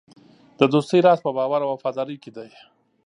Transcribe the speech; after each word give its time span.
د 0.59 0.61
دوستۍ 0.73 0.99
راز 1.05 1.19
په 1.25 1.31
باور 1.37 1.59
او 1.63 1.71
وفادارۍ 1.75 2.17
کې 2.23 2.31
دی. 2.37 2.49